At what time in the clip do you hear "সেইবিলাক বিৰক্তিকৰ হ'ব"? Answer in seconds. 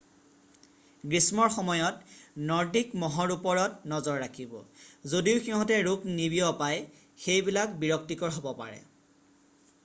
7.27-8.51